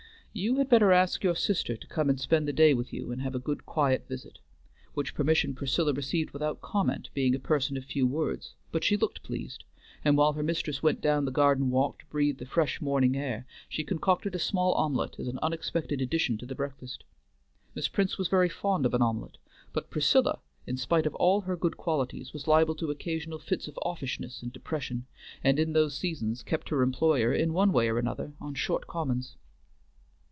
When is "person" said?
7.39-7.75